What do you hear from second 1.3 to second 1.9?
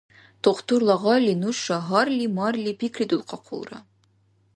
нуша